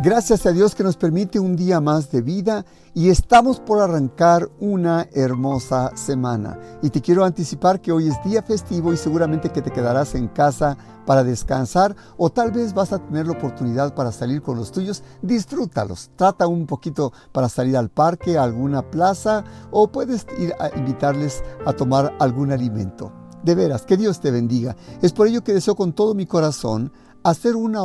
Gracias 0.00 0.46
a 0.46 0.52
Dios 0.52 0.76
que 0.76 0.84
nos 0.84 0.96
permite 0.96 1.40
un 1.40 1.56
día 1.56 1.80
más 1.80 2.12
de 2.12 2.22
vida 2.22 2.64
y 2.94 3.10
estamos 3.10 3.58
por 3.58 3.80
arrancar 3.80 4.48
una 4.60 5.08
hermosa 5.12 5.90
semana. 5.96 6.56
Y 6.82 6.90
te 6.90 7.00
quiero 7.00 7.24
anticipar 7.24 7.80
que 7.80 7.90
hoy 7.90 8.06
es 8.06 8.22
día 8.22 8.44
festivo 8.44 8.92
y 8.92 8.96
seguramente 8.96 9.50
que 9.50 9.60
te 9.60 9.72
quedarás 9.72 10.14
en 10.14 10.28
casa 10.28 10.78
para 11.04 11.24
descansar 11.24 11.96
o 12.16 12.30
tal 12.30 12.52
vez 12.52 12.74
vas 12.74 12.92
a 12.92 13.00
tener 13.00 13.26
la 13.26 13.32
oportunidad 13.32 13.92
para 13.96 14.12
salir 14.12 14.40
con 14.40 14.56
los 14.56 14.70
tuyos. 14.70 15.02
Disfrútalos. 15.20 16.10
Trata 16.14 16.46
un 16.46 16.66
poquito 16.66 17.12
para 17.32 17.48
salir 17.48 17.76
al 17.76 17.90
parque, 17.90 18.38
a 18.38 18.44
alguna 18.44 18.88
plaza 18.88 19.42
o 19.72 19.90
puedes 19.90 20.28
ir 20.38 20.54
a 20.60 20.78
invitarles 20.78 21.42
a 21.66 21.72
tomar 21.72 22.14
algún 22.20 22.52
alimento. 22.52 23.12
De 23.42 23.54
veras, 23.56 23.84
que 23.84 23.96
Dios 23.96 24.20
te 24.20 24.30
bendiga. 24.30 24.76
Es 25.02 25.12
por 25.12 25.26
ello 25.26 25.42
que 25.42 25.54
deseo 25.54 25.74
con 25.74 25.92
todo 25.92 26.14
mi 26.14 26.26
corazón 26.26 26.92
hacer 27.28 27.56
una, 27.56 27.84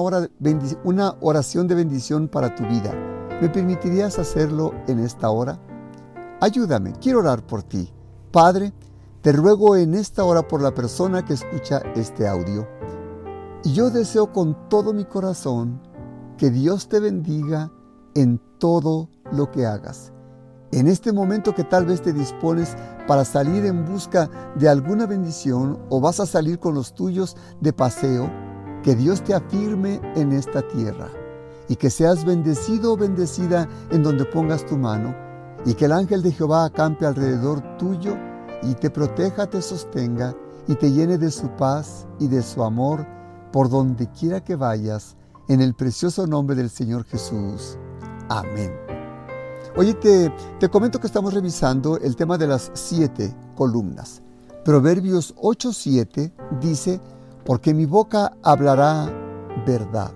oración 1.20 1.67
de 1.67 1.75
bendición 1.75 2.27
para 2.27 2.55
tu 2.55 2.63
vida. 2.63 2.93
¿Me 3.41 3.49
permitirías 3.49 4.20
hacerlo 4.20 4.73
en 4.88 4.99
esta 4.99 5.29
hora? 5.29 5.59
Ayúdame, 6.39 6.93
quiero 7.01 7.20
orar 7.20 7.45
por 7.45 7.63
ti. 7.63 7.91
Padre, 8.31 8.73
te 9.21 9.31
ruego 9.31 9.75
en 9.75 9.95
esta 9.95 10.23
hora 10.23 10.48
por 10.48 10.62
la 10.62 10.73
persona 10.73 11.26
que 11.26 11.34
escucha 11.34 11.79
este 11.95 12.27
audio. 12.27 12.68
Y 13.63 13.73
yo 13.73 13.90
deseo 13.90 14.31
con 14.31 14.70
todo 14.70 14.93
mi 14.93 15.05
corazón 15.05 15.81
que 16.37 16.49
Dios 16.49 16.87
te 16.87 16.99
bendiga 16.99 17.71
en 18.15 18.41
todo 18.59 19.09
lo 19.31 19.51
que 19.51 19.65
hagas. 19.65 20.12
En 20.71 20.87
este 20.87 21.12
momento 21.12 21.53
que 21.53 21.63
tal 21.63 21.85
vez 21.85 22.01
te 22.01 22.13
dispones 22.13 22.75
para 23.07 23.25
salir 23.25 23.65
en 23.65 23.85
busca 23.85 24.29
de 24.55 24.68
alguna 24.68 25.05
bendición 25.05 25.79
o 25.90 26.01
vas 26.01 26.20
a 26.20 26.25
salir 26.25 26.59
con 26.59 26.73
los 26.73 26.96
tuyos 26.96 27.37
de 27.62 27.73
paseo, 27.73 28.29
que 28.84 28.95
Dios 28.95 29.23
te 29.23 29.34
afirme 29.34 29.99
en 30.15 30.31
esta 30.34 30.62
tierra 30.67 31.09
y 31.67 31.76
que 31.76 31.89
seas 31.89 32.26
bendecido 32.26 32.93
o 32.93 32.98
bendecida 32.98 33.67
en 33.91 34.03
donde 34.03 34.25
pongas 34.25 34.65
tu 34.65 34.77
mano 34.77 35.15
y 35.65 35.73
que 35.73 35.85
el 35.85 35.93
ángel 35.93 36.21
de 36.21 36.31
Jehová 36.31 36.65
acampe 36.65 37.05
alrededor 37.05 37.62
tuyo 37.77 38.15
y 38.62 38.75
te 38.75 38.90
proteja, 38.90 39.48
te 39.48 39.62
sostenga 39.62 40.35
y 40.67 40.75
te 40.75 40.91
llene 40.91 41.17
de 41.17 41.31
su 41.31 41.49
paz 41.55 42.05
y 42.20 42.27
de 42.27 42.41
su 42.41 42.63
amor 42.63 43.05
por 43.51 43.70
donde 43.70 44.09
quiera 44.12 44.43
que 44.43 44.55
vayas, 44.55 45.15
en 45.47 45.62
el 45.62 45.73
precioso 45.73 46.25
nombre 46.25 46.55
del 46.55 46.70
Señor 46.70 47.03
Jesús. 47.05 47.77
Amén. 48.29 48.71
Oye, 49.75 49.93
te, 49.93 50.34
te 50.59 50.70
comento 50.70 50.99
que 50.99 51.07
estamos 51.07 51.34
revisando 51.34 51.97
el 51.97 52.15
tema 52.15 52.37
de 52.37 52.47
las 52.47 52.71
siete 52.73 53.35
columnas. 53.55 54.21
Proverbios 54.63 55.35
8.7 55.35 56.31
dice, 56.62 57.01
porque 57.46 57.74
mi 57.74 57.86
boca 57.86 58.34
hablará 58.41 59.10
verdad. 59.66 60.12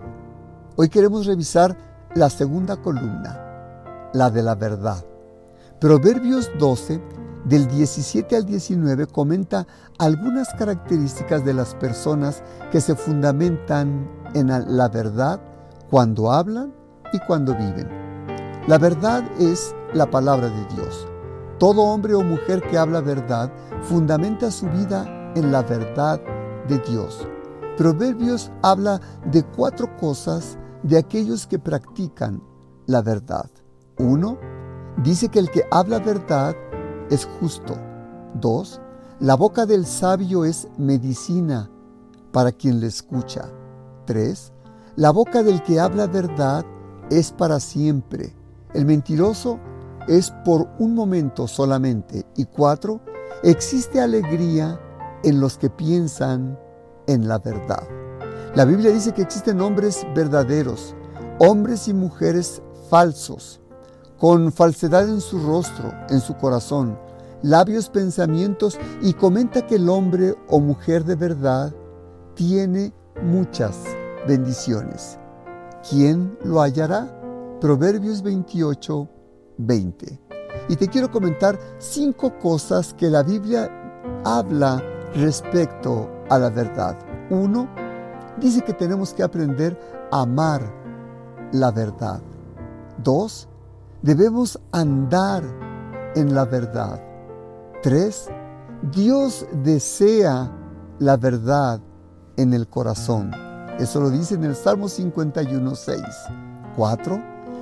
Hoy 0.76 0.90
queremos 0.90 1.26
revisar 1.26 1.76
la 2.16 2.30
segunda 2.30 2.78
columna, 2.78 4.10
la 4.14 4.30
de 4.30 4.44
la 4.44 4.56
verdad. 4.56 5.04
Proverbios 5.80 6.50
12, 6.58 7.02
del 7.46 7.68
17 7.68 8.36
al 8.36 8.46
19, 8.46 9.08
comenta 9.08 9.68
algunas 10.00 10.50
características 10.54 11.46
de 11.46 11.54
las 11.54 11.76
personas 11.76 12.44
que 12.72 12.82
se 12.82 12.96
fundamentan 12.96 14.10
en 14.34 14.48
la 14.48 14.90
verdad 14.90 15.40
cuando 15.90 16.32
hablan 16.32 16.74
y 17.14 17.20
cuando 17.20 17.54
viven. 17.54 17.88
La 18.68 18.78
verdad 18.78 19.24
es 19.40 19.74
la 19.94 20.10
palabra 20.10 20.50
de 20.50 20.76
Dios. 20.76 21.08
Todo 21.58 21.84
hombre 21.84 22.14
o 22.14 22.22
mujer 22.22 22.62
que 22.70 22.78
habla 22.78 23.02
verdad 23.02 23.52
fundamenta 23.82 24.52
su 24.52 24.68
vida 24.68 25.32
en 25.36 25.52
la 25.52 25.62
verdad 25.64 26.20
de 26.68 26.80
Dios. 26.80 27.28
Proverbios 27.78 28.52
habla 28.64 29.00
de 29.32 29.44
cuatro 29.44 29.96
cosas 29.98 30.58
de 30.84 30.98
aquellos 30.98 31.46
que 31.46 31.60
practican 31.60 32.42
la 32.86 33.02
verdad. 33.02 33.50
Uno, 34.00 34.38
dice 35.04 35.30
que 35.30 35.40
el 35.40 35.52
que 35.52 35.64
habla 35.72 36.00
verdad 36.00 36.56
es 37.10 37.26
justo. 37.40 37.78
Dos, 38.34 38.82
la 39.20 39.36
boca 39.36 39.66
del 39.66 39.86
sabio 39.86 40.46
es 40.46 40.68
medicina 40.78 41.70
para 42.32 42.52
quien 42.52 42.80
le 42.80 42.88
escucha. 42.88 43.50
Tres, 44.06 44.54
la 44.96 45.12
boca 45.12 45.44
del 45.44 45.62
que 45.64 45.80
habla 45.80 46.08
verdad 46.08 46.66
es 47.10 47.32
para 47.32 47.60
siempre. 47.60 48.36
El 48.74 48.86
mentiroso 48.86 49.60
es 50.08 50.32
por 50.46 50.68
un 50.80 50.96
momento 50.96 51.48
solamente. 51.48 52.26
Y 52.36 52.46
cuatro, 52.46 53.02
existe 53.44 54.00
alegría 54.00 54.80
en 55.24 55.40
los 55.40 55.58
que 55.58 55.70
piensan 55.70 56.60
en 57.08 57.28
la 57.28 57.40
verdad. 57.40 57.88
La 58.56 58.66
Biblia 58.66 58.92
dice 58.92 59.14
que 59.14 59.22
existen 59.22 59.62
hombres 59.62 60.06
verdaderos, 60.16 60.96
hombres 61.40 61.88
y 61.88 61.94
mujeres 61.94 62.62
falsos, 62.90 63.60
con 64.18 64.52
falsedad 64.52 65.08
en 65.08 65.22
su 65.22 65.40
rostro, 65.40 65.94
en 66.10 66.20
su 66.20 66.36
corazón, 66.38 66.98
labios, 67.44 67.90
pensamientos, 67.90 68.80
y 69.02 69.14
comenta 69.14 69.66
que 69.66 69.76
el 69.76 69.90
hombre 69.90 70.36
o 70.48 70.60
mujer 70.60 71.04
de 71.04 71.16
verdad 71.16 71.74
tiene 72.34 72.94
muchas 73.22 73.78
bendiciones. 74.28 75.20
¿Quién 75.88 76.38
lo 76.44 76.62
hallará? 76.62 77.14
Proverbios 77.62 78.22
28, 78.22 79.10
20. 79.58 80.20
Y 80.70 80.76
te 80.76 80.88
quiero 80.88 81.12
comentar 81.12 81.60
cinco 81.78 82.38
cosas 82.40 82.94
que 82.94 83.10
la 83.10 83.24
Biblia 83.24 83.70
habla 84.26 84.84
respecto 85.18 86.10
a 86.30 86.40
la 86.40 86.50
verdad. 86.50 86.98
Uno, 87.30 87.68
dice 88.40 88.62
que 88.62 88.74
tenemos 88.74 89.14
que 89.14 89.24
aprender 89.24 89.78
a 90.12 90.22
amar 90.22 90.62
la 91.52 91.72
verdad. 91.72 92.22
Dos, 93.04 93.48
debemos 94.02 94.60
andar 94.72 95.44
en 96.16 96.34
la 96.34 96.46
verdad. 96.46 97.02
Tres, 97.84 98.30
Dios 98.92 99.46
desea 99.64 100.52
la 101.00 101.18
verdad 101.18 101.80
en 102.38 102.54
el 102.54 102.68
corazón. 102.68 103.32
Eso 103.80 104.00
lo 104.00 104.10
dice 104.10 104.36
en 104.36 104.44
el 104.44 104.56
Salmo 104.56 104.88
51, 104.90 105.76
6. 105.76 106.02
Cuatro, 106.76 107.20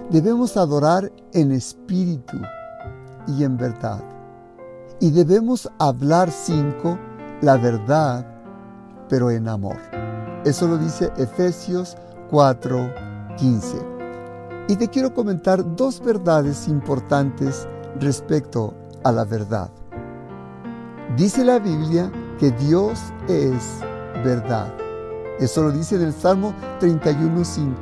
debemos 0.10 0.56
adorar 0.58 1.12
en 1.34 1.52
espíritu 1.52 2.38
y 3.28 3.44
en 3.44 3.58
verdad. 3.58 4.02
Y 5.00 5.12
debemos 5.12 5.70
hablar 5.78 6.32
cinco, 6.32 6.98
la 7.41 7.57
verdad, 7.57 8.25
pero 9.09 9.31
en 9.31 9.47
amor. 9.47 9.78
Eso 10.46 10.68
lo 10.68 10.78
dice 10.78 11.12
Efesios 11.18 11.97
4:15. 12.31 13.96
Y 14.68 14.75
te 14.75 14.88
quiero 14.88 15.13
comentar 15.13 15.75
dos 15.75 16.03
verdades 16.03 16.68
importantes 16.68 17.68
respecto 18.00 18.74
a 19.03 19.12
la 19.12 19.25
verdad. 19.25 19.69
Dice 21.16 21.45
la 21.45 21.59
Biblia 21.59 22.12
que 22.40 22.51
Dios 22.51 23.00
es 23.28 23.79
verdad. 24.24 24.74
Eso 25.40 25.63
lo 25.63 25.72
dice 25.72 25.95
en 25.95 26.03
el 26.03 26.13
Salmo 26.13 26.53
31.5. 26.79 27.75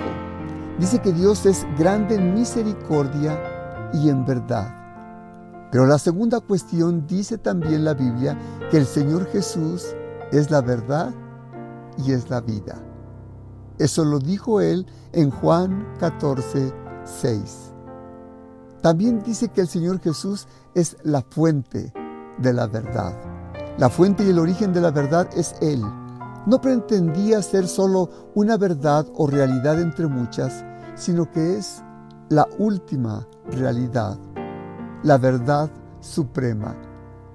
Dice 0.80 1.00
que 1.00 1.13
Dios 1.13 1.46
es 1.46 1.66
grande 1.78 2.16
en 2.16 2.34
misericordia 2.34 3.40
y 3.94 4.09
en 4.09 4.25
verdad. 4.25 4.74
Pero 5.72 5.86
la 5.86 5.97
segunda 5.97 6.40
cuestión 6.40 7.07
dice 7.07 7.38
también 7.38 7.83
la 7.83 7.94
Biblia 7.94 8.38
que 8.74 8.80
el 8.80 8.88
Señor 8.88 9.28
Jesús 9.28 9.96
es 10.31 10.50
la 10.50 10.60
verdad 10.60 11.14
y 12.04 12.12
es 12.12 12.31
la 12.31 12.42
vida. 12.42 12.81
Eso 13.78 14.04
lo 14.04 14.18
dijo 14.18 14.62
él 14.62 14.88
en 15.12 15.30
Juan 15.30 15.86
14, 16.00 16.74
6. 17.04 17.72
También 18.81 19.22
dice 19.22 19.50
que 19.50 19.62
el 19.62 19.68
Señor 19.68 20.00
Jesús 20.00 20.48
es 20.74 20.98
la 21.04 21.22
fuente 21.22 21.94
de 22.40 22.52
la 22.52 22.66
verdad. 22.66 23.16
La 23.78 23.92
fuente 23.92 24.24
y 24.24 24.31
el 24.31 24.40
origen 24.40 24.74
de 24.74 24.81
la 24.81 24.90
verdad 24.90 25.30
es 25.38 25.54
Él. 25.62 25.84
No 26.48 26.60
pretendía 26.60 27.44
ser 27.44 27.68
solo 27.68 28.10
una 28.34 28.58
verdad 28.58 29.06
o 29.14 29.28
realidad 29.28 29.80
entre 29.80 30.08
muchas, 30.08 30.66
sino 30.96 31.30
que 31.30 31.58
es 31.60 31.84
la 32.30 32.48
última 32.58 33.28
realidad, 33.52 34.18
la 35.04 35.19
verdad 35.19 35.69
suprema 36.00 36.76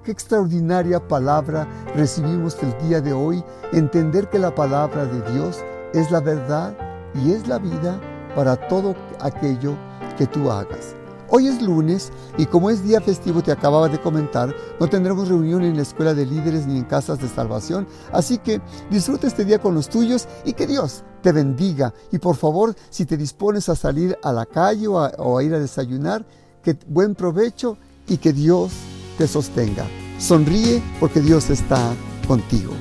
Qué 0.03 0.11
extraordinaria 0.11 1.05
palabra 1.05 1.67
recibimos 1.93 2.55
el 2.63 2.87
día 2.87 3.01
de 3.01 3.11
hoy, 3.11 3.43
entender 3.73 4.29
que 4.29 4.39
la 4.39 4.55
palabra 4.55 5.05
de 5.05 5.33
Dios 5.33 5.57
es 5.93 6.09
la 6.09 6.21
verdad 6.21 6.73
y 7.13 7.31
es 7.31 7.47
la 7.49 7.59
vida 7.59 7.99
para 8.33 8.55
todo 8.69 8.95
aquello 9.19 9.75
que 10.17 10.25
tú 10.25 10.49
hagas. 10.49 10.95
Hoy 11.29 11.47
es 11.47 11.61
lunes 11.61 12.11
y 12.37 12.45
como 12.45 12.69
es 12.69 12.81
día 12.81 13.01
festivo, 13.01 13.43
te 13.43 13.51
acababa 13.51 13.89
de 13.89 13.99
comentar, 13.99 14.55
no 14.79 14.87
tendremos 14.87 15.27
reunión 15.27 15.63
en 15.63 15.75
la 15.75 15.83
escuela 15.83 16.13
de 16.13 16.25
líderes 16.25 16.65
ni 16.65 16.77
en 16.77 16.85
casas 16.85 17.19
de 17.19 17.27
salvación. 17.27 17.85
Así 18.13 18.37
que 18.37 18.61
disfruta 18.89 19.27
este 19.27 19.43
día 19.43 19.59
con 19.59 19.75
los 19.75 19.89
tuyos 19.89 20.27
y 20.45 20.53
que 20.53 20.65
Dios 20.65 21.03
te 21.21 21.33
bendiga. 21.33 21.93
Y 22.11 22.19
por 22.19 22.37
favor, 22.37 22.73
si 22.89 23.05
te 23.05 23.17
dispones 23.17 23.67
a 23.67 23.75
salir 23.75 24.17
a 24.23 24.31
la 24.31 24.45
calle 24.45 24.87
o 24.87 25.37
a, 25.37 25.43
ir 25.43 25.53
a 25.53 25.59
desayunar, 25.59 26.25
que 26.63 26.77
buen 26.87 27.15
provecho 27.15 27.77
y 28.07 28.17
que 28.17 28.33
Dios 28.33 28.71
te 29.19 29.27
sostenga. 29.27 29.85
Sonríe 30.17 30.81
porque 30.99 31.19
Dios 31.19 31.49
está 31.49 31.93
contigo. 32.25 32.73